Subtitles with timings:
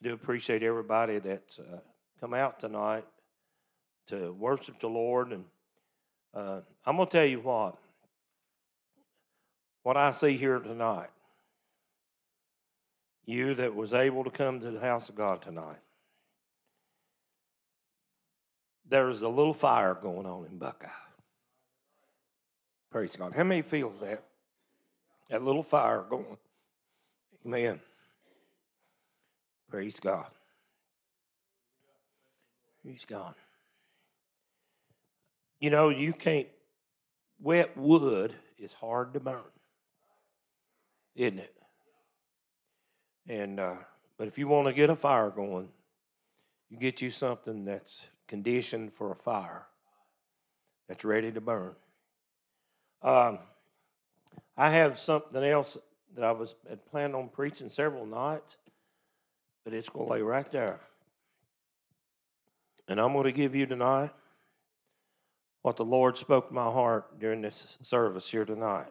[0.00, 1.78] I do appreciate everybody that's uh,
[2.20, 3.04] come out tonight
[4.08, 5.32] to worship the Lord.
[5.32, 5.44] And
[6.34, 7.76] uh, I'm going to tell you what,
[9.82, 11.10] what I see here tonight.
[13.26, 15.80] You that was able to come to the house of God tonight.
[18.88, 20.88] There's a little fire going on in Buckeye.
[22.90, 23.34] Praise God.
[23.34, 24.22] How many feels that?
[25.28, 26.38] That little fire going.
[27.44, 27.80] Amen.
[29.70, 30.26] Praise God.
[32.82, 33.34] Praise God.
[35.60, 36.48] You know, you can't,
[37.40, 39.42] wet wood is hard to burn,
[41.16, 41.54] isn't it?
[43.28, 43.74] And, uh,
[44.16, 45.68] but if you want to get a fire going,
[46.70, 49.66] you get you something that's conditioned for a fire,
[50.88, 51.72] that's ready to burn.
[53.02, 53.38] Um,
[54.56, 55.76] I have something else
[56.14, 58.56] that I was had planned on preaching several nights,
[59.68, 60.80] but it's going to lay right there.
[62.88, 64.08] And I'm going to give you tonight
[65.60, 68.86] what the Lord spoke to my heart during this service here tonight.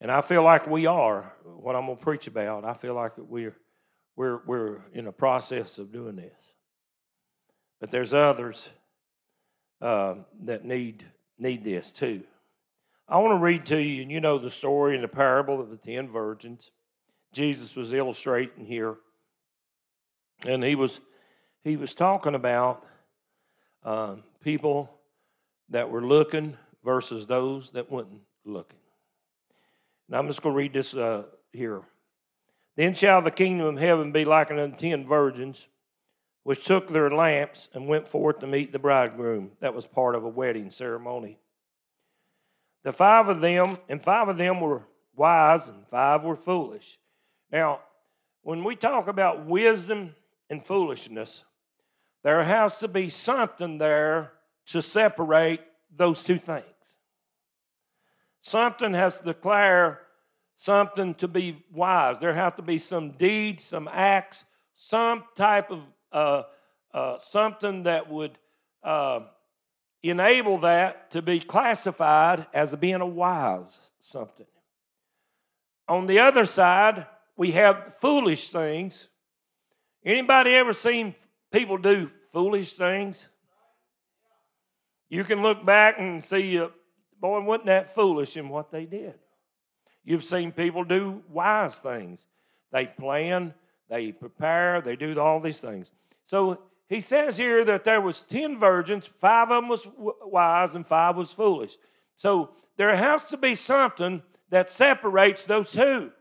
[0.00, 2.64] And I feel like we are what I'm going to preach about.
[2.64, 3.56] I feel like we're
[4.14, 6.52] we're we're in a process of doing this.
[7.80, 8.68] But there's others
[9.82, 10.14] uh,
[10.44, 11.06] that need
[11.40, 12.22] need this too.
[13.08, 15.70] I want to read to you, and you know the story in the parable of
[15.70, 16.70] the ten virgins.
[17.32, 18.96] Jesus was illustrating here,
[20.44, 21.00] and he was
[21.62, 22.84] he was talking about
[23.84, 24.90] um, people
[25.68, 28.08] that were looking versus those that weren't
[28.44, 28.78] looking.
[30.08, 31.82] Now I'm just going to read this uh, here.
[32.76, 35.68] Then shall the kingdom of heaven be like unto ten virgins,
[36.42, 39.52] which took their lamps and went forth to meet the bridegroom.
[39.60, 41.38] That was part of a wedding ceremony.
[42.82, 44.82] The five of them, and five of them were
[45.14, 46.98] wise, and five were foolish.
[47.52, 47.80] Now,
[48.42, 50.14] when we talk about wisdom
[50.48, 51.44] and foolishness,
[52.22, 54.32] there has to be something there
[54.66, 55.60] to separate
[55.94, 56.64] those two things.
[58.42, 60.00] Something has to declare
[60.56, 62.18] something to be wise.
[62.20, 64.44] There have to be some deeds, some acts,
[64.76, 65.80] some type of
[66.12, 66.42] uh,
[66.92, 68.36] uh, something that would
[68.82, 69.20] uh,
[70.02, 74.46] enable that to be classified as being a wise something.
[75.88, 77.06] On the other side,
[77.40, 79.08] we have foolish things.
[80.04, 81.14] Anybody ever seen
[81.50, 83.28] people do foolish things?
[85.08, 86.68] You can look back and see, uh,
[87.18, 89.14] boy, wasn't that foolish in what they did?
[90.04, 92.20] You've seen people do wise things.
[92.72, 93.54] They plan,
[93.88, 95.92] they prepare, they do all these things.
[96.26, 100.86] So he says here that there was 10 virgins, five of them was wise and
[100.86, 101.78] five was foolish.
[102.16, 106.12] So there has to be something that separates those two.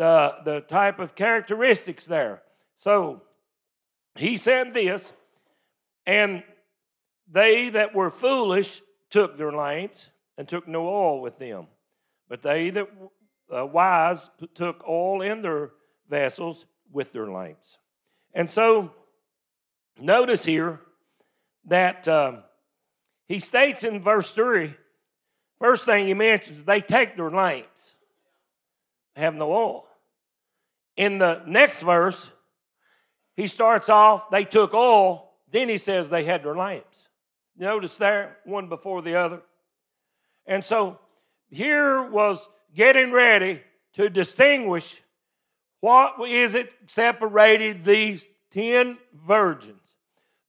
[0.00, 2.42] The, the type of characteristics there.
[2.78, 3.22] So
[4.14, 5.12] he said this,
[6.06, 6.42] and
[7.30, 10.08] they that were foolish took their lamps
[10.38, 11.66] and took no oil with them.
[12.28, 12.88] But they that
[13.54, 15.70] uh, wise took oil in their
[16.08, 17.76] vessels with their lamps.
[18.32, 18.92] And so
[20.00, 20.80] Notice here
[21.66, 22.42] that um,
[23.28, 24.74] he states in verse 3,
[25.58, 27.94] first thing he mentions, they take their lamps,
[29.14, 29.86] have no oil.
[31.00, 32.26] In the next verse,
[33.34, 37.08] he starts off, they took oil, then he says they had their lamps.
[37.56, 39.40] Notice there, one before the other.
[40.44, 40.98] And so
[41.48, 42.46] here was
[42.76, 43.62] getting ready
[43.94, 45.02] to distinguish
[45.80, 49.80] what is it separated these 10 virgins.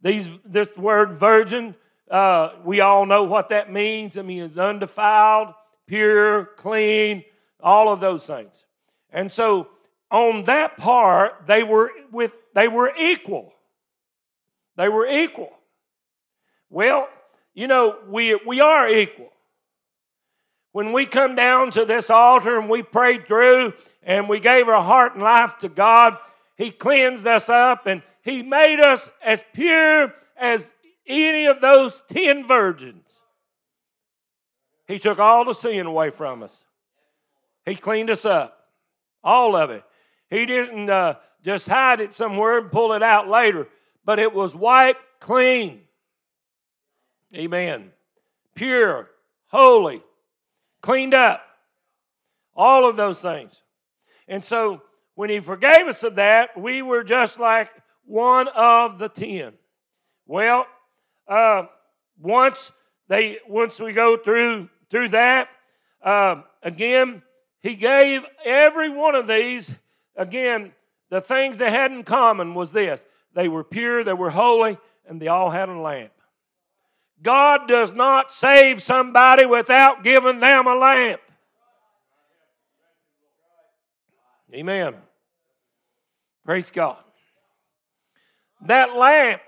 [0.02, 1.76] These, this word virgin,
[2.10, 4.18] uh, we all know what that means.
[4.18, 5.54] I mean, it's undefiled,
[5.88, 7.24] pure, clean,
[7.62, 8.66] all of those things.
[9.14, 9.70] And so
[10.12, 13.54] on that part, they were with they were equal.
[14.78, 15.52] They were equal.
[16.70, 17.10] Well,
[17.54, 19.32] you know, we, we are equal.
[20.72, 23.74] When we come down to this altar and we prayed through
[24.04, 26.18] and we gave our heart and life to God,
[26.58, 30.72] He cleansed us up and he made us as pure as
[31.08, 33.06] any of those ten virgins.
[34.88, 36.56] He took all the sin away from us.
[37.66, 38.68] He cleaned us up,
[39.24, 39.84] all of it.
[40.32, 43.68] He didn't uh, just hide it somewhere and pull it out later,
[44.04, 45.82] but it was wiped clean.
[47.36, 47.92] Amen.
[48.56, 49.10] Pure,
[49.48, 50.02] holy,
[50.82, 51.44] cleaned up.
[52.56, 53.54] All of those things.
[54.28, 54.82] And so
[55.16, 57.70] when he forgave us of that, we were just like
[58.06, 59.54] one of the ten.
[60.26, 60.66] Well,
[61.28, 61.64] uh,
[62.20, 62.72] once
[63.08, 65.50] they once we go through through that,
[66.04, 67.22] uh, again,
[67.62, 69.72] he gave every one of these,
[70.22, 70.72] again,
[71.10, 73.04] the things they had in common was this
[73.34, 74.78] they were pure, they were holy,
[75.08, 76.12] and they all had a lamp.
[77.22, 81.22] God does not save somebody without giving them a lamp.
[84.54, 84.96] Amen.
[86.44, 86.98] Praise God.
[88.66, 89.42] That lamp,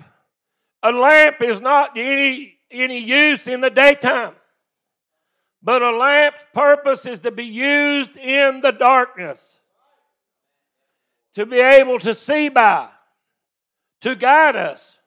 [0.81, 4.36] a lamp is not any, any use in the daytime.
[5.62, 9.40] But a lamp's purpose is to be used in the darkness,
[11.35, 12.89] to be able to see by,
[14.01, 14.97] to guide us,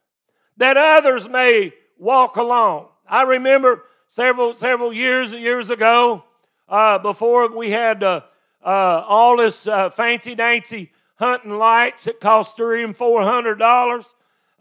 [0.56, 2.88] that others may walk along.
[3.08, 6.24] I remember several several years years ago,
[6.68, 8.22] uh, before we had uh,
[8.64, 14.04] uh, all this uh, fancy dancy hunting lights that cost three and four hundred dollars.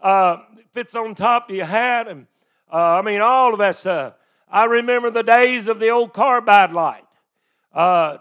[0.00, 0.38] Uh,
[0.72, 2.26] fits on top of your hat, and
[2.70, 4.14] uh, I mean all of that stuff.
[4.48, 7.02] I remember the days of the old carbide light.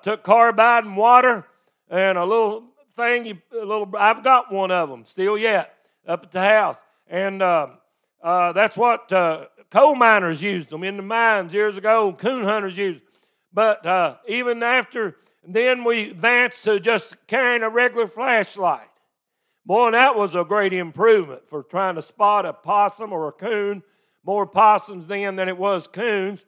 [0.03, 1.45] Took carbide and water
[1.89, 2.63] and a little
[2.95, 3.42] thing.
[3.51, 3.89] Little.
[3.97, 5.75] I've got one of them still yet
[6.07, 6.77] up at the house,
[7.07, 7.68] and uh,
[8.21, 12.15] uh, that's what uh, coal miners used them in the mines years ago.
[12.18, 13.01] Coon hunters used.
[13.53, 15.15] But uh, even after
[15.47, 18.89] then, we advanced to just carrying a regular flashlight.
[19.65, 23.81] Boy, that was a great improvement for trying to spot a possum or a coon
[24.25, 26.39] more possums then than it was coons.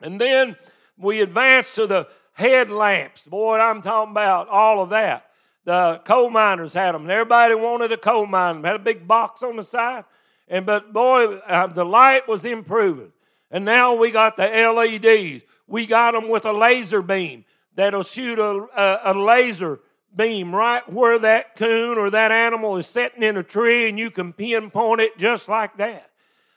[0.00, 0.56] And then
[0.96, 3.24] we advanced to the headlamps.
[3.24, 5.29] Boy, I'm talking about all of that.
[5.64, 8.64] The coal miners had them, and everybody wanted a coal mine.
[8.64, 10.04] Had a big box on the side,
[10.48, 13.12] and but boy, uh, the light was improving.
[13.50, 15.42] And now we got the LEDs.
[15.66, 19.80] We got them with a laser beam that'll shoot a, a, a laser
[20.14, 24.10] beam right where that coon or that animal is sitting in a tree, and you
[24.10, 26.10] can pinpoint it just like that.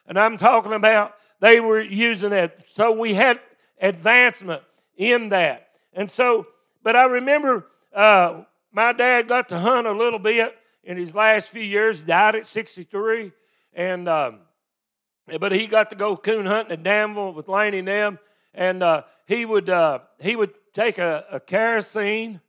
[0.08, 2.66] And I'm talking about they were using that.
[2.76, 3.40] So we had
[3.80, 4.64] advancement
[4.98, 5.70] in that.
[5.94, 6.48] And so,
[6.84, 11.48] but I remember uh, my dad got to hunt a little bit in his last
[11.48, 13.32] few years, died at 63.
[13.74, 14.40] And, um,
[15.40, 18.20] but he got to go coon hunting in Danville with Laney and them.
[18.54, 22.42] And uh, he, would, uh, he would take a, a kerosene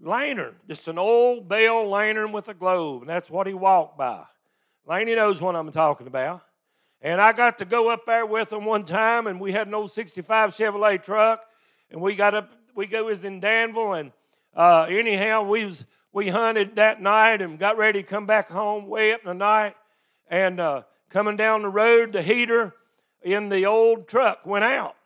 [0.00, 3.02] lantern, just an old bell lantern with a globe.
[3.02, 4.24] And that's what he walked by.
[4.86, 6.42] Laney knows what I'm talking about.
[7.02, 9.74] And I got to go up there with him one time, and we had an
[9.74, 11.40] old 65 Chevrolet truck,
[11.90, 14.12] and we got up, we go was in Danville, and
[14.56, 18.86] uh, anyhow, we was we hunted that night and got ready to come back home
[18.86, 19.76] way up in the night,
[20.28, 22.74] and uh, coming down the road, the heater
[23.22, 24.96] in the old truck went out.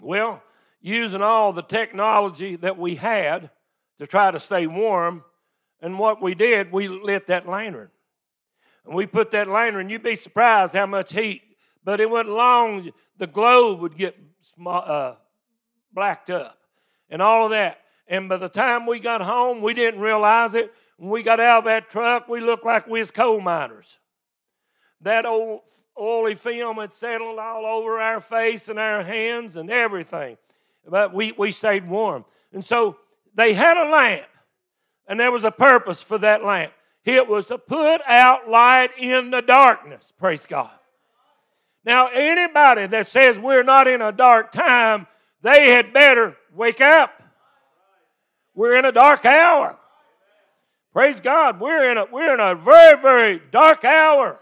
[0.00, 0.42] Well,
[0.80, 3.50] using all the technology that we had
[3.98, 5.24] to try to stay warm,
[5.80, 7.90] and what we did, we lit that lantern
[8.84, 11.42] and we put that lantern, you'd be surprised how much heat.
[11.84, 14.16] But it wasn't long, the globe would get
[14.66, 15.14] uh,
[15.92, 16.58] blacked up
[17.10, 17.78] and all of that.
[18.06, 20.72] And by the time we got home, we didn't realize it.
[20.96, 23.98] When we got out of that truck, we looked like we was coal miners.
[25.00, 25.60] That old
[25.98, 30.36] oily film had settled all over our face and our hands and everything.
[30.86, 32.24] But we, we stayed warm.
[32.52, 32.98] And so
[33.34, 34.26] they had a lamp,
[35.06, 36.72] and there was a purpose for that lamp.
[37.04, 40.12] It was to put out light in the darkness.
[40.18, 40.70] Praise God.
[41.84, 45.06] Now, anybody that says we're not in a dark time,
[45.42, 47.22] they had better wake up.
[48.54, 49.78] We're in a dark hour.
[50.92, 51.60] Praise God.
[51.60, 54.38] We're in a, we're in a very, very dark hour.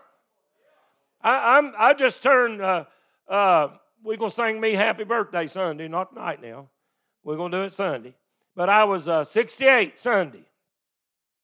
[1.22, 2.84] I, I'm, I just turned, uh,
[3.28, 3.68] uh,
[4.04, 6.68] we're going to sing me happy birthday Sunday, not tonight now.
[7.24, 8.14] We're going to do it Sunday.
[8.54, 10.44] But I was uh, 68 Sunday.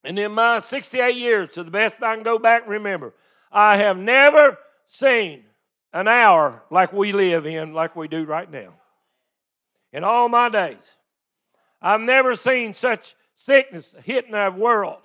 [0.04, 3.14] And in my 68 years, to the best I can go back and remember,
[3.50, 5.44] I have never seen
[5.92, 8.74] an hour like we live in, like we do right now.
[9.92, 10.76] In all my days,
[11.80, 15.00] I've never seen such sickness hitting our world.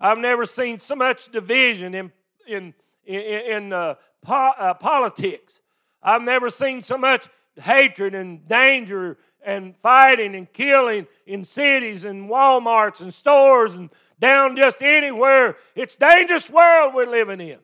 [0.00, 2.12] I've never seen so much division in,
[2.46, 2.74] in,
[3.04, 5.60] in, in uh, po- uh, politics.
[6.02, 7.28] I've never seen so much
[7.60, 14.56] hatred and danger and fighting and killing in cities and Walmarts and stores and down
[14.56, 15.56] just anywhere.
[15.74, 17.58] It's dangerous world we're living in.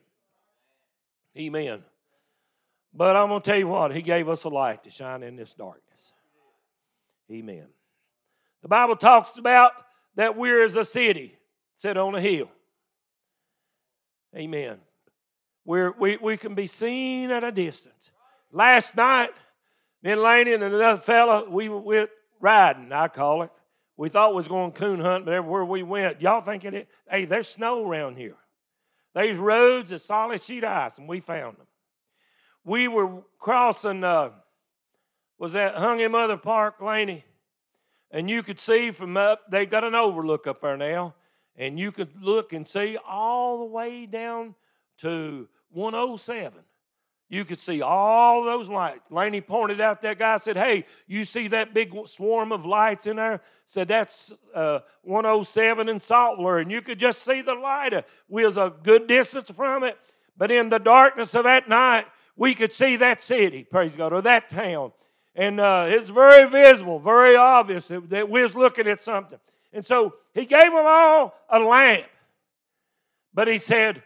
[1.36, 1.82] Amen.
[2.92, 5.36] But I'm going to tell you what, He gave us a light to shine in
[5.36, 6.12] this darkness.
[7.30, 7.66] Amen.
[8.64, 9.72] The Bible talks about
[10.16, 11.36] that we're as a city
[11.76, 12.48] set on a hill.
[14.34, 14.78] Amen.
[15.66, 18.10] We're, we, we can be seen at a distance.
[18.50, 19.32] Last night,
[20.02, 22.08] me and Laney and another fella, we went
[22.40, 23.50] riding, I call it.
[23.98, 26.88] We thought we was going coon hunt, but everywhere we went, y'all thinking it?
[27.06, 28.36] Hey, there's snow around here.
[29.14, 31.66] There's roads of solid sheet ice, and we found them.
[32.64, 34.30] We were crossing, uh,
[35.38, 37.26] was that Hungry Mother Park, Laney?
[38.14, 41.14] And you could see from up, they got an overlook up there now,
[41.56, 44.54] and you could look and see all the way down
[44.98, 46.60] to 107.
[47.28, 49.00] You could see all those lights.
[49.10, 53.16] Laney pointed out that guy said, Hey, you see that big swarm of lights in
[53.16, 53.40] there?
[53.66, 58.04] Said that's uh, 107 in Saltville, and you could just see the light.
[58.28, 59.98] We was a good distance from it,
[60.36, 62.06] but in the darkness of that night,
[62.36, 64.92] we could see that city, praise God, or that town.
[65.34, 69.38] And uh, it's very visible, very obvious that we was looking at something.
[69.72, 72.06] And so he gave them all a lamp.
[73.32, 74.02] But he said,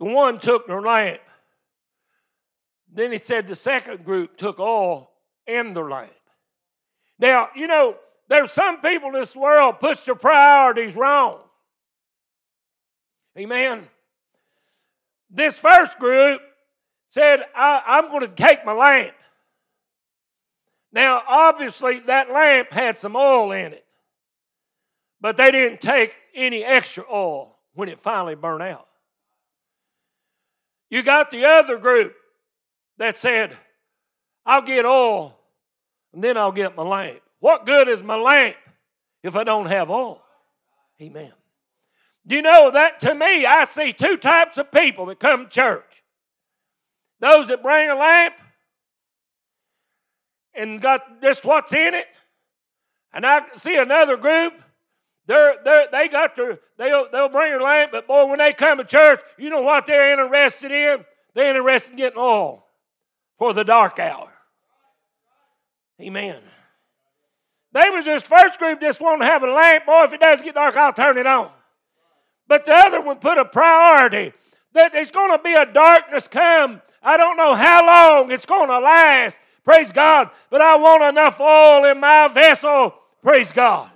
[0.00, 1.20] the one took their lamp.
[2.92, 5.10] Then he said the second group took oil
[5.46, 6.10] and their lamp.
[7.18, 7.96] Now, you know,
[8.28, 11.38] there's some people in this world puts their priorities wrong.
[13.38, 13.86] Amen.
[15.30, 16.40] This first group
[17.08, 19.14] said, I, am going to take my lamp.
[20.94, 23.84] Now, obviously, that lamp had some oil in it,
[25.20, 28.86] but they didn't take any extra oil when it finally burned out.
[30.88, 32.14] You got the other group
[32.98, 33.56] that said,
[34.46, 35.36] I'll get oil
[36.12, 37.20] and then I'll get my lamp.
[37.40, 38.54] What good is my lamp
[39.24, 40.22] if I don't have oil?
[41.02, 41.32] Amen.
[42.24, 45.50] Do you know that to me, I see two types of people that come to
[45.50, 46.04] church
[47.18, 48.34] those that bring a lamp
[50.54, 52.06] and got just what's in it.
[53.12, 54.54] And I see another group,
[55.26, 58.78] they're, they're, they got their, they'll, they'll bring their lamp, but boy, when they come
[58.78, 61.04] to church, you know what they're interested in?
[61.34, 62.64] They're interested in getting oil
[63.38, 64.30] for the dark hour.
[66.00, 66.40] Amen.
[67.72, 69.86] They was this first group just want to have a lamp.
[69.86, 71.50] Boy, if it does get dark, I'll turn it on.
[72.46, 74.32] But the other one put a priority
[74.74, 76.82] that there's going to be a darkness come.
[77.02, 80.30] I don't know how long it's going to last, Praise God.
[80.50, 82.94] But I want enough oil in my vessel.
[83.22, 83.90] Praise God.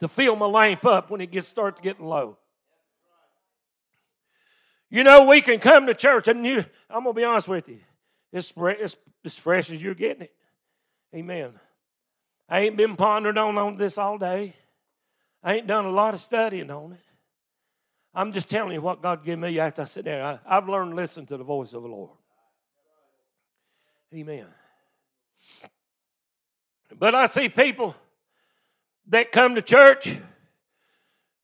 [0.00, 2.38] To fill my lamp up when it gets starts getting low.
[4.90, 7.68] You know, we can come to church, and you, I'm going to be honest with
[7.68, 7.80] you.
[8.32, 10.32] It's, it's as fresh as you're getting it.
[11.14, 11.52] Amen.
[12.48, 14.54] I ain't been pondering on, on this all day.
[15.42, 17.00] I ain't done a lot of studying on it.
[18.14, 20.24] I'm just telling you what God gave me after I sit there.
[20.24, 22.10] I, I've learned to listen to the voice of the Lord.
[24.14, 24.46] Amen.
[26.98, 27.94] But I see people
[29.08, 30.16] that come to church,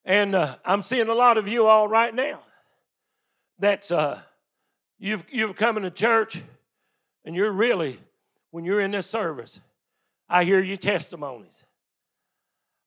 [0.04, 2.40] and uh, I'm seeing a lot of you all right now.
[3.58, 4.20] That's uh,
[4.98, 6.40] you've you've come into church,
[7.24, 7.98] and you're really
[8.52, 9.58] when you're in this service,
[10.28, 11.64] I hear your testimonies.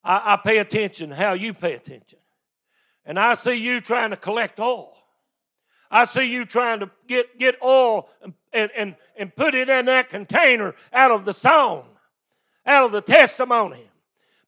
[0.04, 2.20] I, I pay attention how you pay attention,
[3.06, 4.96] and I see you trying to collect all.
[5.92, 8.96] I see you trying to get, get oil and, and, and
[9.36, 11.86] put it in that container out of the song,
[12.66, 13.90] out of the testimony.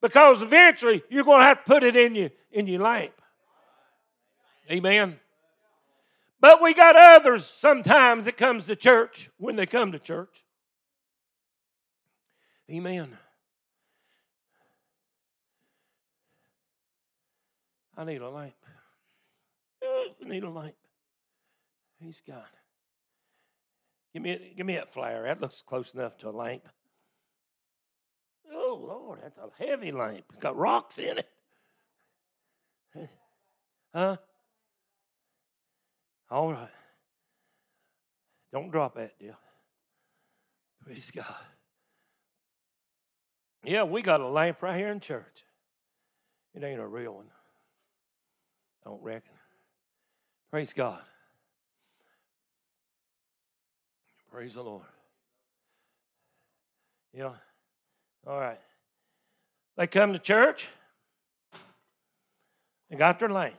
[0.01, 3.13] Because eventually you're going to have to put it in your, in your lamp.
[4.69, 5.19] Amen.
[6.39, 10.43] But we got others sometimes that comes to church when they come to church.
[12.69, 13.17] Amen.
[17.95, 18.53] I need a lamp.
[19.83, 20.75] I need a lamp.
[21.99, 22.43] He's gone.
[24.17, 25.25] Give me, give me that flare.
[25.25, 26.63] That looks close enough to a lamp.
[28.51, 30.23] Oh, Lord, that's a heavy lamp.
[30.31, 31.29] It's got rocks in it.
[33.95, 34.17] Huh?
[36.29, 36.69] All right.
[38.51, 39.35] Don't drop that, dear.
[40.83, 41.25] Praise God.
[43.63, 45.45] Yeah, we got a lamp right here in church.
[46.53, 47.27] It ain't a real one.
[48.83, 49.33] Don't reckon.
[50.51, 51.01] Praise God.
[54.37, 54.83] Praise the Lord.
[57.11, 57.31] Yeah.
[58.27, 58.59] All right.
[59.77, 60.67] They come to church.
[62.87, 63.55] They got their lamp.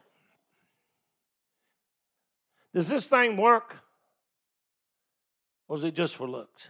[2.73, 3.79] Does this thing work?
[5.67, 6.69] Or is it just for looks?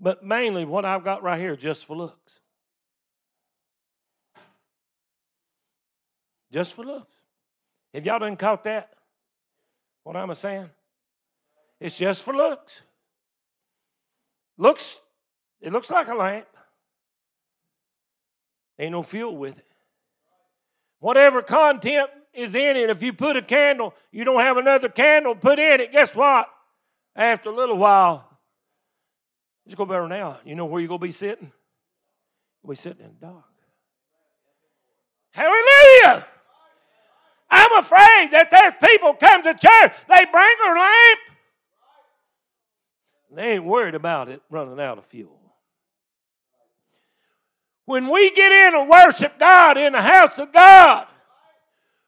[0.00, 2.32] But mainly what I've got right here, just for looks.
[6.50, 7.12] Just for looks.
[7.92, 8.94] Have y'all done caught that?
[10.02, 10.70] What I'm saying?
[11.82, 12.80] It's just for looks.
[14.56, 15.00] Looks,
[15.60, 16.46] it looks like a lamp.
[18.78, 19.66] Ain't no fuel with it.
[21.00, 25.34] Whatever content is in it, if you put a candle, you don't have another candle
[25.34, 26.48] put in it, guess what?
[27.16, 28.28] After a little while,
[29.66, 30.40] it's going to out.
[30.44, 31.50] You know where you're going to be sitting?
[32.66, 33.44] Be sitting in the dark.
[35.32, 36.26] Hallelujah!
[37.50, 41.18] I'm afraid that there's people come to church, they bring their lamp,
[43.34, 45.38] they ain't worried about it running out of fuel.
[47.84, 51.06] When we get in and worship God in the house of God,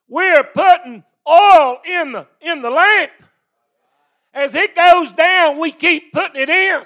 [0.08, 3.10] we're putting oil in the, in the lamp.
[4.32, 6.82] As it goes down, we keep putting it in.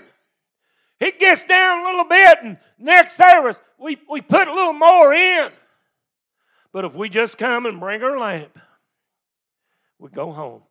[1.00, 5.12] It gets down a little bit, and next service, we, we put a little more
[5.12, 5.50] in.
[6.72, 8.58] But if we just come and bring our lamp,
[9.98, 10.62] we go home.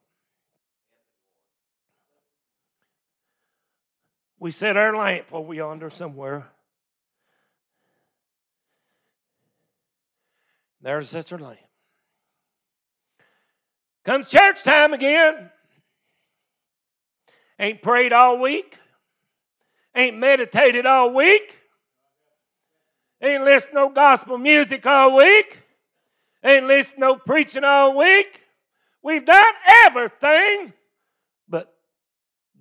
[4.39, 6.47] We set our lamp over yonder somewhere.
[10.81, 11.57] There There's Sister Lamp.
[14.05, 15.49] Comes church time again.
[17.59, 18.77] Ain't prayed all week.
[19.95, 21.55] Ain't meditated all week.
[23.21, 25.57] Ain't listened no gospel music all week.
[26.43, 28.39] Ain't listened no preaching all week.
[29.01, 29.53] We've done
[29.85, 30.73] everything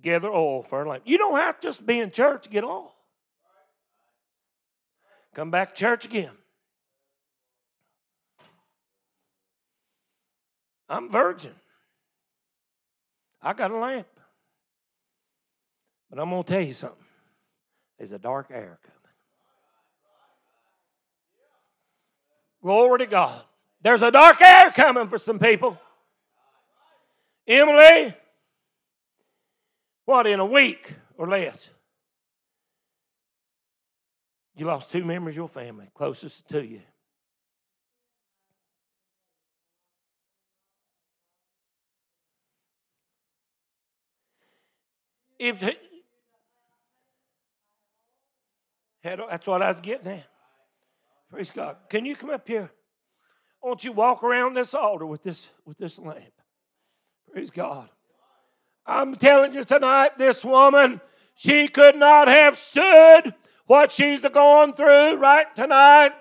[0.01, 1.03] gather oil oh, for our lamp.
[1.05, 2.93] You don't have to just be in church to get oil.
[5.33, 6.31] Come back to church again.
[10.89, 11.53] I'm virgin.
[13.41, 14.07] I got a lamp.
[16.09, 16.97] But I'm going to tell you something.
[17.97, 18.97] There's a dark air coming.
[22.61, 23.41] Glory to God.
[23.81, 25.77] There's a dark air coming for some people.
[27.47, 28.15] Emily,
[30.07, 31.69] what, in a week or less?
[34.55, 36.79] You lost two members of your family, closest to you.
[45.37, 45.59] If
[49.03, 50.25] that's what I was getting at.
[51.29, 51.75] Praise God.
[51.89, 52.71] Can you come up here?
[53.61, 56.23] I want you walk around this altar with this with this lamp.
[57.29, 57.89] Praise God.
[58.87, 61.01] I'm telling you tonight, this woman,
[61.35, 63.33] she could not have stood
[63.65, 66.13] what she's going through right tonight.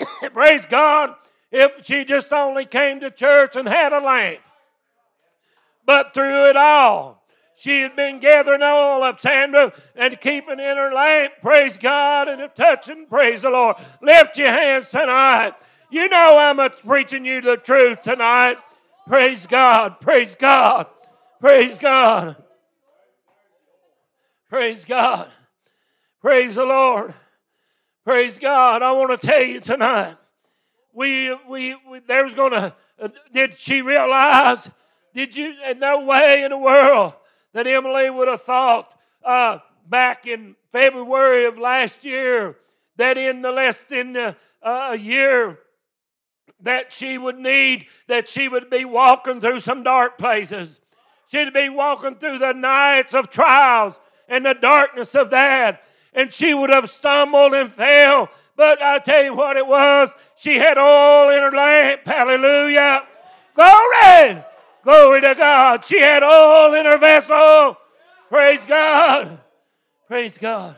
[0.32, 1.14] Praise God.
[1.52, 4.40] If she just only came to church and had a lamp.
[5.84, 7.22] But through it all,
[7.56, 11.34] she had been gathering all up, Sandra, and keeping in her lamp.
[11.42, 13.06] Praise God and a touching.
[13.06, 13.76] Praise the Lord.
[14.00, 15.52] Lift your hands tonight.
[15.90, 18.56] You know I'm preaching you the truth tonight.
[19.06, 20.00] Praise God.
[20.00, 20.86] Praise God.
[21.42, 22.36] Praise God.
[24.48, 25.28] Praise God.
[26.20, 27.14] Praise the Lord.
[28.04, 28.80] Praise God.
[28.80, 30.18] I want to tell you tonight.
[30.94, 34.70] We, we, we there's going to, uh, did she realize?
[35.16, 37.14] Did you, in no way in the world
[37.54, 42.56] that Emily would have thought uh, back in February of last year
[42.98, 45.58] that in the less than uh, a year
[46.60, 50.78] that she would need, that she would be walking through some dark places.
[51.32, 53.94] She'd be walking through the nights of trials
[54.28, 55.82] and the darkness of that.
[56.12, 58.28] And she would have stumbled and fell.
[58.54, 60.10] But I tell you what it was.
[60.36, 62.02] She had oil in her lamp.
[62.04, 63.06] Hallelujah.
[63.54, 64.44] Glory.
[64.84, 65.86] Glory to God.
[65.86, 67.78] She had oil in her vessel.
[68.28, 69.40] Praise God.
[70.08, 70.76] Praise God.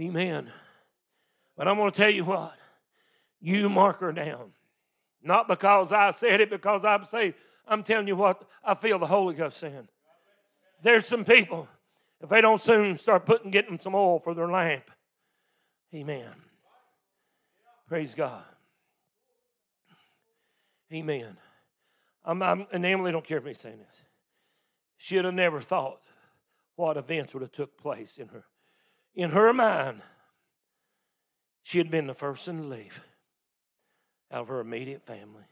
[0.00, 0.50] Amen.
[1.56, 2.54] But I'm going to tell you what.
[3.40, 4.50] You mark her down.
[5.22, 7.34] Not because I said it, because I'm saying,
[7.66, 9.88] I'm telling you what I feel the Holy Ghost saying.
[10.82, 11.68] There's some people,
[12.20, 14.84] if they don't soon start putting, getting some oil for their lamp.
[15.94, 16.30] Amen.
[17.88, 18.42] Praise God.
[20.92, 21.36] Amen.
[22.24, 24.02] I'm, I'm, and Emily don't care if me saying this.
[24.96, 26.00] She'd have never thought
[26.76, 28.44] what events would have took place in her.
[29.14, 30.02] In her mind,
[31.62, 33.00] she had been the first one to leave
[34.30, 35.44] out of her immediate family.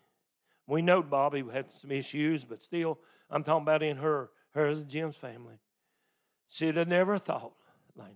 [0.66, 2.98] We know Bobby had some issues, but still,
[3.30, 5.58] I'm talking about in her, hers and Jim's family.
[6.48, 7.52] She'd have never thought,
[7.96, 8.12] Laney,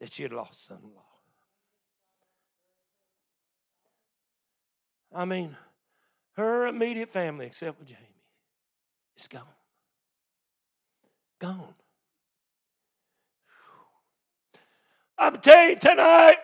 [0.00, 1.02] that she had lost son in law.
[5.14, 5.56] I mean,
[6.36, 8.00] her immediate family, except for Jamie,
[9.16, 9.42] is gone.
[11.40, 11.74] Gone.
[15.16, 16.38] I'm telling you tonight,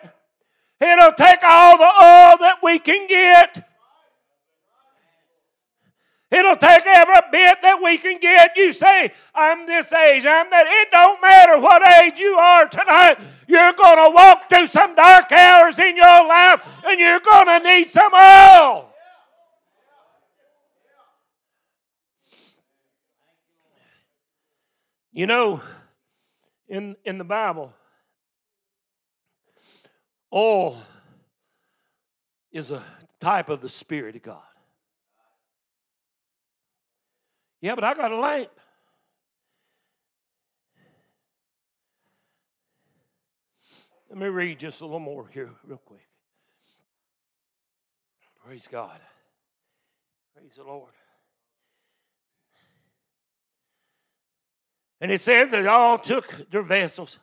[0.79, 3.67] it'll take all the oil that we can get.
[6.31, 8.55] It'll take every bit that we can get.
[8.55, 10.65] You say, I'm this age, I'm that.
[10.65, 13.17] It don't matter what age you are tonight.
[13.47, 17.59] You're going to walk through some dark hours in your life and you're going to
[17.59, 18.87] need some oil.
[25.11, 25.61] You know,
[26.69, 27.73] in, in the Bible,
[30.33, 30.81] oil
[32.53, 32.81] is a
[33.19, 34.50] type of the Spirit of God.
[37.61, 38.49] Yeah, but I got a lamp.
[44.09, 46.01] Let me read just a little more here, real quick.
[48.43, 48.99] Praise God.
[50.35, 50.91] Praise the Lord.
[54.99, 57.19] And it says they all took their vessels.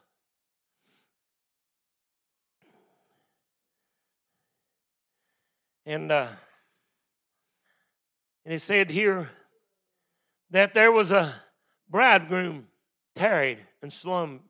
[5.84, 6.28] And uh,
[8.44, 9.30] and it said here
[10.50, 11.34] that there was a
[11.88, 12.66] bridegroom
[13.14, 14.42] tarried and slumbered,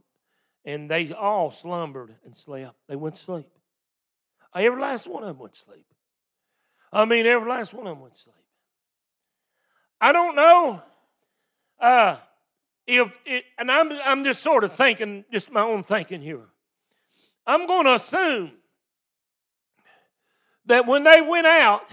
[0.64, 2.76] and they all slumbered and slept.
[2.88, 3.48] They went to sleep.
[4.54, 5.86] Every last one of them went to sleep.
[6.92, 8.34] I mean, every last one of them went to sleep.
[10.00, 10.82] I don't know
[11.80, 12.16] uh,
[12.86, 16.46] if it, and I'm, I'm just sort of thinking, just my own thinking here.
[17.46, 18.52] I'm going to assume
[20.66, 21.84] that when they went out,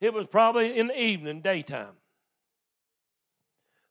[0.00, 1.94] it was probably in the evening, daytime.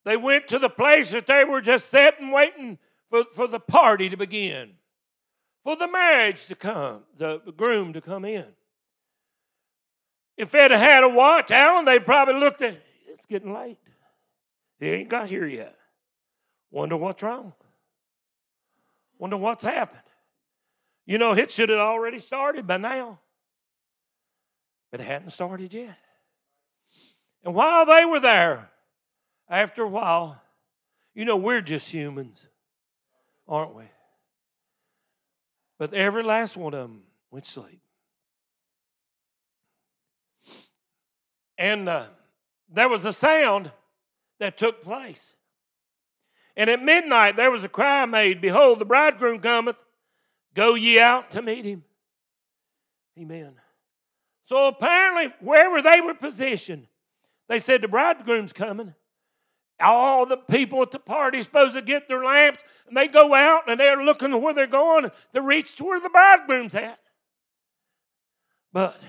[0.06, 2.78] They went to the place that they were just sitting, waiting
[3.10, 4.74] for, for the party to begin,
[5.64, 8.46] for the marriage to come, the, groom to come in.
[10.36, 13.78] If they'd have had a watch, Alan, they'd probably looked at it's getting late.
[14.80, 15.76] He ain't got here yet.
[16.72, 17.54] Wonder what's wrong.
[19.20, 20.02] Wonder what's happened.
[21.06, 23.20] You know, it should have already started by now.
[24.92, 25.98] But it hadn't started yet.
[27.44, 28.70] And while they were there,
[29.50, 30.42] after a while,
[31.14, 32.46] you know, we're just humans,
[33.48, 33.84] aren't we?
[35.78, 37.02] But every last one of them
[37.32, 37.80] went to sleep.
[41.58, 42.06] And uh,
[42.72, 43.72] there was a sound
[44.40, 45.34] that took place.
[46.56, 49.76] And at midnight there was a cry made Behold, the bridegroom cometh.
[50.54, 51.84] Go ye out to meet him.
[53.20, 53.54] Amen.
[54.46, 56.88] So apparently, wherever they were positioned,
[57.48, 58.94] they said, The bridegroom's coming.
[59.80, 63.70] All the people at the party supposed to get their lamps, and they go out
[63.70, 67.00] and they're looking where they're going to reach to where the bridegroom's at.
[68.72, 69.00] But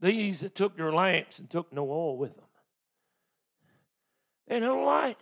[0.00, 2.44] these that took their lamps and took no oil with them.
[4.48, 5.18] They no light.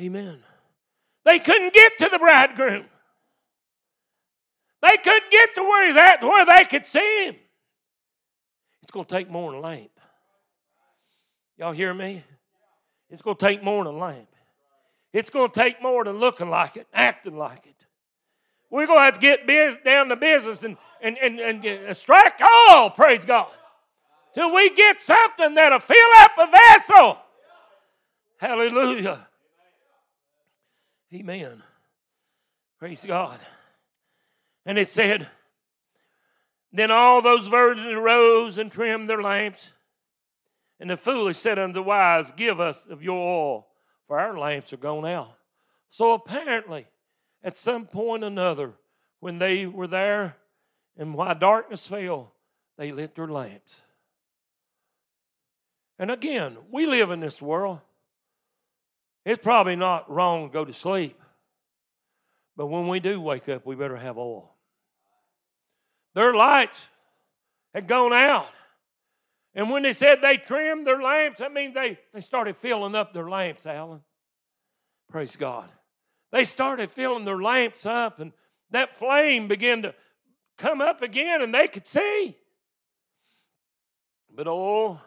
[0.00, 0.40] Amen.
[1.24, 2.86] They couldn't get to the bridegroom.
[4.82, 7.36] They couldn't get to where he's at, where they could see him.
[8.82, 9.90] It's going to take more than a lamp.
[11.62, 12.24] Y'all hear me?
[13.08, 14.26] It's going to take more than a lamp.
[15.12, 17.86] It's going to take more than looking like it, acting like it.
[18.68, 22.32] We're going to have to get biz, down to business and, and, and, and strike
[22.40, 23.46] all, praise God,
[24.34, 27.18] till we get something that'll fill up a vessel.
[28.38, 29.28] Hallelujah.
[31.14, 31.62] Amen.
[32.80, 33.38] Praise God.
[34.66, 35.28] And it said,
[36.72, 39.70] Then all those virgins arose and trimmed their lamps.
[40.82, 43.68] And the foolish said unto the wise, Give us of your oil,
[44.08, 45.38] for our lamps are gone out.
[45.90, 46.88] So apparently,
[47.44, 48.72] at some point or another,
[49.20, 50.34] when they were there
[50.96, 52.32] and while darkness fell,
[52.76, 53.82] they lit their lamps.
[56.00, 57.78] And again, we live in this world.
[59.24, 61.16] It's probably not wrong to go to sleep.
[62.56, 64.52] But when we do wake up, we better have oil.
[66.16, 66.80] Their lights
[67.72, 68.48] had gone out.
[69.54, 73.12] And when they said they trimmed their lamps, that means they, they started filling up
[73.12, 74.00] their lamps, Alan.
[75.10, 75.70] Praise God.
[76.30, 78.32] They started filling their lamps up, and
[78.70, 79.94] that flame began to
[80.56, 82.36] come up again, and they could see.
[84.34, 84.98] But oh,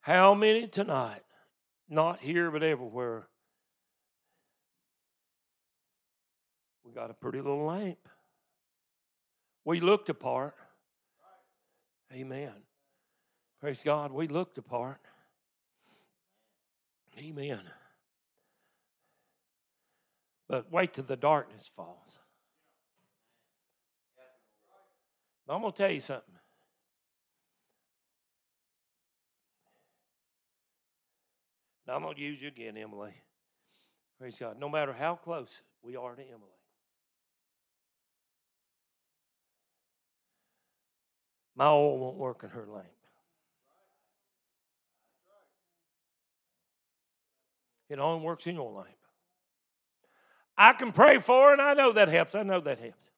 [0.00, 1.22] how many tonight,
[1.88, 3.28] not here but everywhere,
[6.84, 7.98] we got a pretty little lamp.
[9.64, 10.56] We looked apart.
[12.12, 12.50] Amen.
[13.60, 15.00] Praise God, we looked apart.
[17.18, 17.60] Amen.
[20.48, 22.18] But wait till the darkness falls.
[25.48, 26.34] I'm going to tell you something.
[31.86, 33.10] Now, I'm going to use you again, Emily.
[34.20, 34.60] Praise God.
[34.60, 35.50] No matter how close
[35.82, 36.36] we are to Emily,
[41.56, 42.86] my oil won't work in her lamp.
[47.90, 48.86] It only works in your life.
[50.56, 52.34] I can pray for her, and I know that helps.
[52.34, 53.10] I know that helps.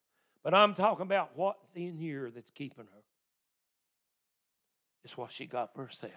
[0.42, 3.02] But I'm talking about what's in here that's keeping her.
[5.04, 6.12] It's what she got for herself.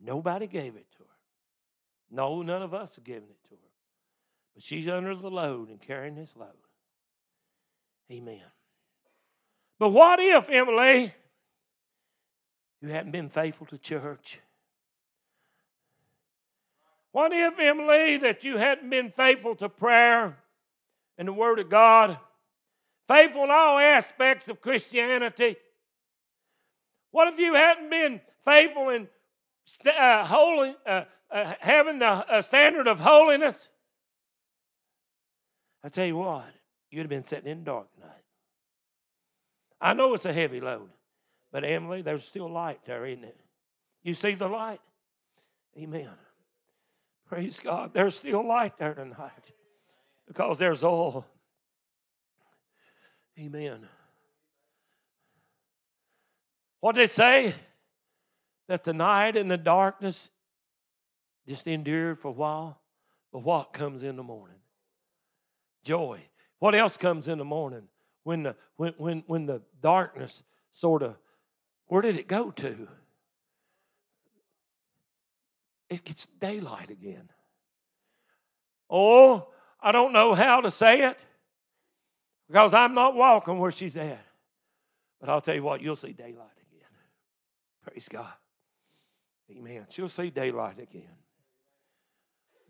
[0.00, 1.08] Nobody gave it to her.
[2.10, 3.70] No, none of us have given it to her.
[4.54, 6.48] But she's under the load and carrying this load.
[8.10, 8.40] Amen.
[9.78, 11.12] But what if, Emily,
[12.80, 14.40] you hadn't been faithful to church?
[17.12, 20.38] What if, Emily, that you hadn't been faithful to prayer
[21.18, 22.18] and the Word of God?
[23.06, 25.56] Faithful in all aspects of Christianity?
[27.10, 29.08] What if you hadn't been faithful in
[29.86, 33.68] uh, holy, uh, uh, having the uh, standard of holiness?
[35.84, 36.46] I tell you what,
[36.90, 38.10] you'd have been sitting in dark night.
[39.80, 40.88] I know it's a heavy load,
[41.52, 43.36] but Emily, there's still light there, isn't it?
[44.02, 44.80] You see the light?
[45.76, 46.08] Amen.
[47.32, 47.92] Praise God.
[47.94, 49.54] There's still light there tonight
[50.28, 51.24] because there's oil.
[53.38, 53.88] Amen.
[56.80, 57.54] What did they say?
[58.68, 60.28] That the night and the darkness
[61.48, 62.78] just endured for a while,
[63.32, 64.58] but what comes in the morning?
[65.84, 66.20] Joy.
[66.58, 67.84] What else comes in the morning?
[68.24, 70.42] When the when when when the darkness
[70.74, 71.14] sort of
[71.86, 72.88] where did it go to?
[75.92, 77.28] It gets daylight again.
[78.88, 81.18] Oh, I don't know how to say it
[82.48, 84.24] because I'm not walking where she's at.
[85.20, 86.88] But I'll tell you what, you'll see daylight again.
[87.84, 88.32] Praise God.
[89.50, 89.86] Amen.
[89.90, 91.02] She'll see daylight again.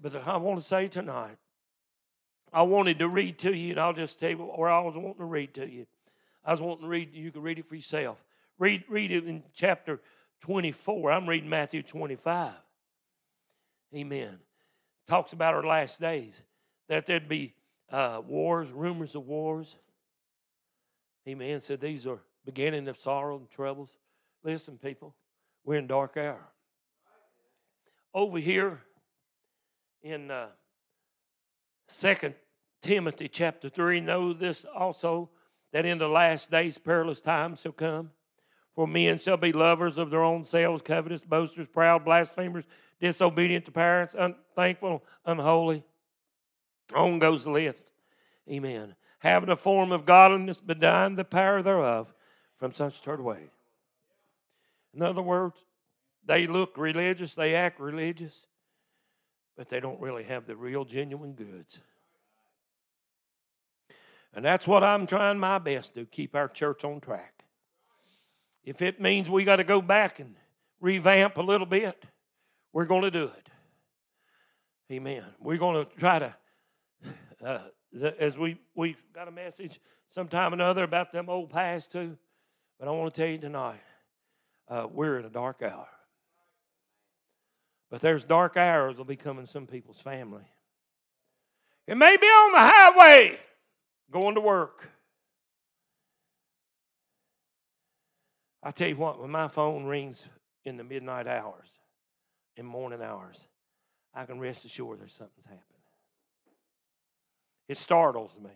[0.01, 1.37] But I want to say tonight,
[2.53, 5.19] I wanted to read to you, and I'll just tell you where I was wanting
[5.19, 5.87] to read to you.
[6.45, 8.19] I was wanting to read, you can read it for yourself.
[8.59, 10.01] Read, read it in chapter
[10.41, 11.13] 24.
[11.13, 12.53] I'm reading Matthew 25.
[13.95, 14.39] Amen.
[15.07, 16.43] Talks about our last days,
[16.89, 17.55] that there'd be
[17.91, 19.77] uh, wars, rumors of wars.
[21.29, 21.61] Amen.
[21.61, 23.91] Said these are beginning of sorrow and troubles.
[24.43, 25.15] Listen, people,
[25.65, 26.49] we're in dark hour.
[28.15, 28.81] Over here
[30.03, 30.49] in uh,
[31.89, 32.35] Second
[32.81, 35.31] Timothy chapter 3, know this also,
[35.73, 38.11] that in the last days perilous times shall come.
[38.75, 42.65] For men shall be lovers of their own selves, covetous, boasters, proud, blasphemers,
[43.03, 45.83] disobedient to parents, unthankful, unholy.
[46.95, 47.91] On goes the list.
[48.49, 48.95] Amen.
[49.19, 52.15] Having a form of godliness, but denying the power thereof,
[52.59, 53.51] from such turn away.
[54.95, 55.57] In other words,
[56.25, 58.47] they look religious, they act religious,
[59.57, 61.81] but they don't really have the real, genuine goods.
[64.33, 67.45] And that's what I'm trying my best to keep our church on track.
[68.65, 70.37] If it means we got to go back and
[70.81, 72.05] revamp a little bit,
[72.73, 73.49] we're going to do it.
[74.91, 75.25] Amen.
[75.41, 76.35] We're going to try to,
[77.45, 77.59] uh,
[78.19, 79.81] as we we got a message
[80.11, 82.17] sometime or another about them old past too,
[82.79, 83.81] but I want to tell you tonight,
[84.69, 85.89] uh, we're in a dark hour.
[87.91, 90.45] But there's dark hours will be coming some people's family.
[91.87, 93.39] It may be on the highway
[94.11, 94.89] going to work.
[98.63, 100.23] I tell you what, when my phone rings
[100.65, 101.69] in the midnight hours,
[102.57, 103.39] in morning hours,
[104.15, 105.63] I can rest assured there's something's happened.
[107.69, 108.51] It startles me.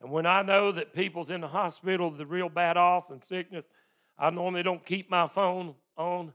[0.00, 3.64] And when I know that people's in the hospital, the real bad off and sickness,
[4.18, 6.32] I normally don't keep my phone on,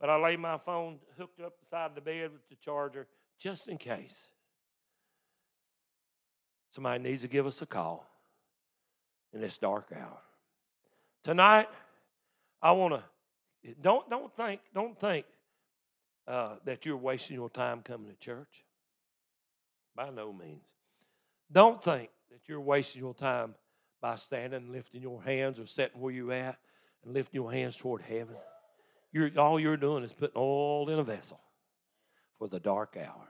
[0.00, 3.06] but I lay my phone hooked up beside the bed with the charger
[3.38, 4.28] just in case.
[6.72, 8.06] Somebody needs to give us a call
[9.32, 10.18] in this dark hour.
[11.24, 11.68] Tonight,
[12.60, 13.02] I want to
[13.80, 15.26] don't don't think don't think
[16.26, 18.64] uh, that you're wasting your time coming to church.
[19.94, 20.64] By no means.
[21.50, 23.54] Don't think that you're wasting your time
[24.00, 26.58] by standing and lifting your hands or sitting where you're at
[27.04, 28.36] and lifting your hands toward heaven.
[29.12, 31.40] You're, all you're doing is putting oil in a vessel
[32.38, 33.28] for the dark hour.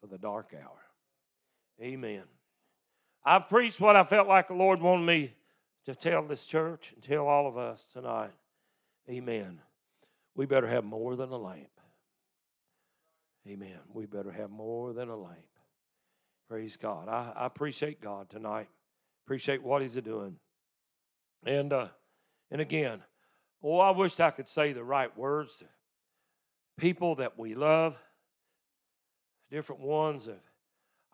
[0.00, 0.78] For the dark hour.
[1.80, 2.22] Amen.
[3.24, 5.34] I preached what I felt like the Lord wanted me
[5.86, 8.32] to tell this church and tell all of us tonight.
[9.08, 9.60] Amen.
[10.34, 11.68] We better have more than a lamp.
[13.46, 13.78] Amen.
[13.92, 15.38] We better have more than a lamp.
[16.48, 17.08] Praise God.
[17.08, 18.68] I, I appreciate God tonight.
[19.26, 20.36] Appreciate what He's doing.
[21.44, 21.88] And uh,
[22.50, 23.02] and again,
[23.62, 25.66] oh, I wish I could say the right words to
[26.78, 27.96] people that we love,
[29.50, 30.26] different ones.
[30.26, 30.36] Of,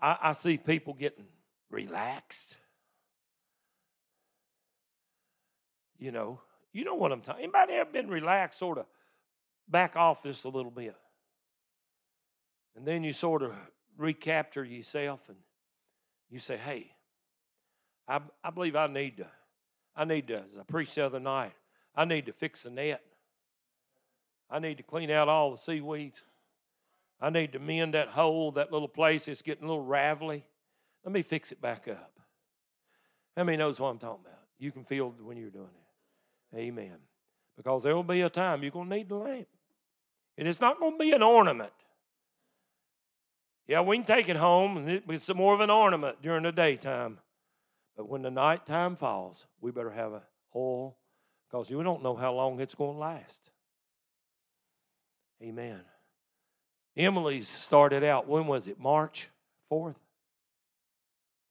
[0.01, 1.27] I, I see people getting
[1.71, 2.57] relaxed.
[5.99, 6.41] You know,
[6.73, 7.47] you know what I'm talking.
[7.47, 7.69] About.
[7.69, 8.87] Anybody ever been relaxed, sort of
[9.69, 10.97] back off this a little bit,
[12.77, 13.53] and then you sort of
[13.97, 15.37] recapture yourself and
[16.31, 16.93] you say, "Hey,
[18.09, 19.27] I, I believe I need to.
[19.95, 21.53] I need to, as I preached the other night,
[21.95, 23.03] I need to fix the net.
[24.51, 26.23] I need to clean out all the seaweeds.
[27.21, 30.43] I need to mend that hole, that little place that's getting a little ravelly.
[31.05, 32.13] Let me fix it back up.
[33.37, 34.41] How many knows what I'm talking about?
[34.59, 36.57] You can feel when you're doing it.
[36.57, 36.97] Amen.
[37.57, 39.47] Because there will be a time you're going to need the lamp.
[40.37, 41.73] And it's not going to be an ornament.
[43.71, 47.19] Yeah, we can take it home it's more of an ornament during the daytime.
[47.97, 50.23] But when the nighttime falls, we better have a
[50.57, 50.97] oil
[51.49, 53.51] because you don't know how long it's going to last.
[55.41, 55.83] Amen.
[56.97, 58.81] Emily's started out, when was it?
[58.81, 59.29] March
[59.71, 59.95] 4th?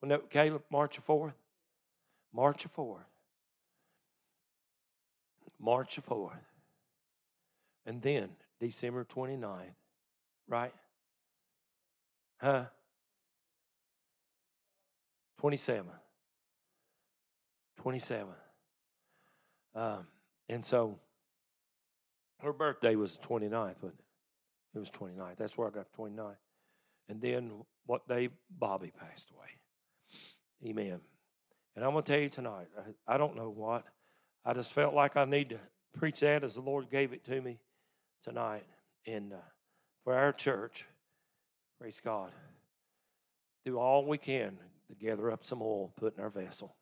[0.00, 1.32] When that, Caleb, March 4th?
[2.34, 2.98] March 4th.
[5.58, 6.32] March 4th.
[7.86, 8.28] And then
[8.60, 9.72] December 29th,
[10.46, 10.74] right?
[12.40, 12.64] Huh?
[15.38, 15.86] 27.
[17.80, 18.28] 27.
[19.74, 20.06] Um,
[20.48, 20.98] and so
[22.40, 24.04] her birthday was the 29th, wasn't it?
[24.74, 25.36] It was 29th.
[25.38, 26.26] That's where I got 29.
[27.08, 27.50] And then
[27.86, 30.70] what day Bobby passed away.
[30.70, 31.00] Amen.
[31.74, 32.68] And I'm going to tell you tonight,
[33.08, 33.84] I, I don't know what.
[34.44, 35.58] I just felt like I need to
[35.98, 37.58] preach that as the Lord gave it to me
[38.22, 38.64] tonight.
[39.06, 39.36] And uh,
[40.04, 40.86] for our church,
[41.80, 42.30] praise God,
[43.64, 46.76] do all we can to gather up some oil, put in our vessel.